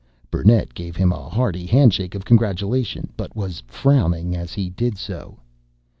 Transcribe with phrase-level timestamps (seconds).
[0.31, 3.11] Burnett gave him a hearty handshake of congratulation...
[3.15, 5.37] but was frowning as he did so.